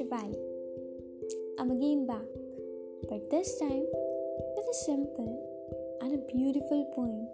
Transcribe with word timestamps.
Diwali. 0.00 0.34
I'm 1.58 1.70
again 1.70 2.06
back, 2.06 2.26
but 3.08 3.30
this 3.30 3.58
time 3.60 3.86
with 4.56 4.66
a 4.68 4.74
simple 4.84 5.98
and 6.02 6.14
a 6.14 6.32
beautiful 6.32 6.90
poem, 6.96 7.28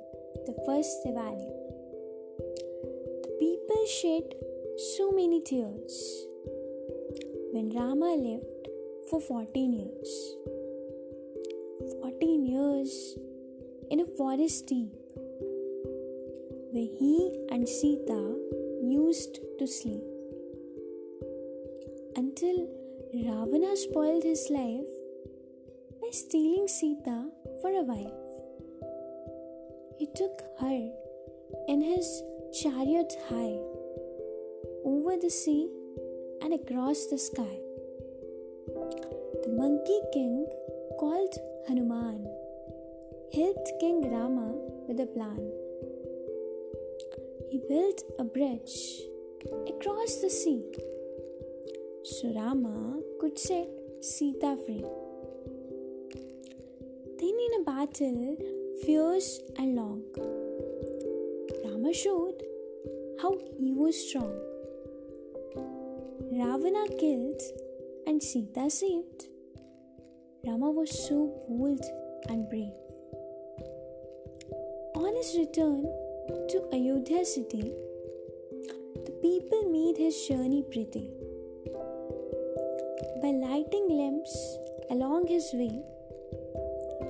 The 0.44 0.52
First 0.66 0.92
Diwali. 1.06 1.48
The 3.24 3.32
people 3.38 3.86
shed 3.86 4.34
so 4.96 5.10
many 5.10 5.40
tears 5.40 6.26
when 7.52 7.72
Rama 7.74 8.14
lived 8.14 8.68
for 9.08 9.20
14 9.22 9.72
years. 9.72 10.36
14 12.02 12.44
years 12.44 13.16
in 13.90 14.00
a 14.00 14.06
forest 14.18 14.66
deep 14.66 14.92
where 16.72 16.90
he 16.98 17.46
and 17.50 17.66
Sita 17.66 18.36
used 18.82 19.38
to 19.58 19.66
sleep 19.66 20.19
until 22.16 22.68
Ravana 23.14 23.76
spoiled 23.76 24.22
his 24.22 24.48
life 24.50 24.86
by 26.00 26.10
stealing 26.10 26.68
Sita 26.68 27.28
for 27.60 27.70
a 27.70 27.82
wife. 27.82 28.12
He 29.98 30.06
took 30.14 30.42
her 30.60 30.90
in 31.68 31.82
his 31.82 32.22
chariot 32.60 33.12
high 33.28 33.58
over 34.84 35.16
the 35.16 35.30
sea 35.30 35.68
and 36.42 36.54
across 36.54 37.06
the 37.06 37.18
sky. 37.18 37.56
The 39.42 39.54
monkey 39.56 40.00
king 40.12 40.46
called 40.98 41.34
Hanuman 41.68 42.26
helped 43.34 43.72
King 43.80 44.10
Rama 44.10 44.52
with 44.88 45.00
a 45.00 45.06
plan. 45.06 45.52
He 47.50 47.58
built 47.68 48.02
a 48.18 48.24
bridge 48.24 49.02
across 49.68 50.16
the 50.16 50.30
sea 50.30 50.64
so 52.10 52.28
Rama 52.34 52.98
could 53.20 53.38
set 53.38 53.68
Sita 54.00 54.56
free. 54.66 54.84
Then, 57.18 57.36
in 57.46 57.60
a 57.60 57.64
battle 57.64 58.36
fierce 58.84 59.38
and 59.56 59.76
long, 59.76 60.02
Rama 61.64 61.92
showed 61.94 62.42
how 63.22 63.38
he 63.58 63.72
was 63.72 63.94
strong. 64.08 64.34
Ravana 66.32 66.84
killed 66.98 67.40
and 68.08 68.20
Sita 68.20 68.68
saved. 68.68 69.28
Rama 70.44 70.70
was 70.72 70.90
so 71.06 71.16
bold 71.48 71.84
and 72.28 72.48
brave. 72.48 72.72
On 74.96 75.14
his 75.14 75.36
return 75.38 75.84
to 76.48 76.68
Ayodhya 76.72 77.24
city, 77.24 77.72
the 79.06 79.16
people 79.22 79.70
made 79.70 79.96
his 79.96 80.26
journey 80.26 80.64
pretty 80.72 81.08
by 83.22 83.30
lighting 83.30 83.86
lamps 83.90 84.34
along 84.90 85.26
his 85.26 85.50
way, 85.52 85.82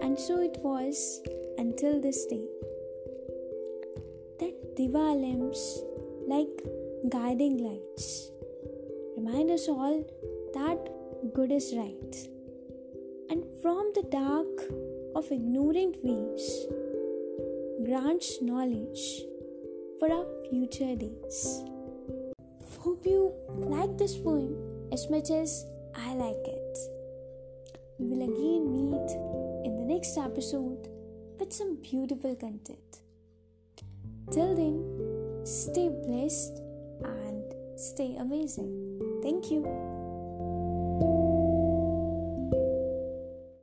and 0.03 0.19
so 0.19 0.41
it 0.41 0.57
was 0.63 1.21
until 1.59 2.01
this 2.01 2.25
day 2.27 2.45
that 4.41 4.77
Diva 4.77 5.07
lamps, 5.23 5.81
like 6.27 6.63
guiding 7.09 7.59
lights, 7.59 8.31
remind 9.17 9.51
us 9.51 9.69
all 9.69 10.05
that 10.55 11.33
good 11.35 11.53
is 11.53 11.73
right, 11.77 12.29
and 13.31 13.45
from 13.63 13.93
the 13.95 14.07
dark 14.11 14.69
of 15.15 15.31
ignorant 15.31 15.97
ways, 16.03 16.67
grants 17.85 18.41
knowledge 18.41 19.23
for 19.99 20.11
our 20.13 20.27
future 20.49 20.95
days. 20.97 21.63
Hope 22.79 23.05
you 23.05 23.35
like 23.57 23.99
this 23.99 24.17
poem 24.17 24.55
as 24.91 25.11
much 25.11 25.31
as 25.31 25.67
I 26.03 26.15
like 26.15 26.47
it. 26.47 26.79
We 27.99 28.07
will 28.07 28.23
again 28.23 28.73
meet 28.73 29.11
in 29.67 29.77
the 29.77 29.85
next 29.85 30.17
episode 30.17 30.89
with 31.39 31.53
some 31.53 31.77
beautiful 31.83 32.35
content. 32.35 33.03
Till 34.33 34.55
then, 34.55 35.45
stay 35.45 35.89
blessed 35.89 36.63
and 37.05 37.45
stay 37.77 38.17
amazing. 38.17 39.21
Thank 39.23 39.51
you. 39.51 39.90